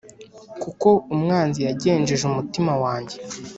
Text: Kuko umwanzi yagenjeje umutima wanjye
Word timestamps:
Kuko 0.61 0.89
umwanzi 1.15 1.59
yagenjeje 1.67 2.23
umutima 2.27 2.73
wanjye 2.83 3.15